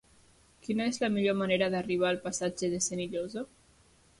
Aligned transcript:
Quina 0.67 0.87
és 0.91 0.97
la 1.03 1.09
millor 1.17 1.37
manera 1.43 1.67
d'arribar 1.75 2.09
al 2.11 2.19
passatge 2.25 2.71
de 2.73 2.81
Senillosa? 2.87 3.45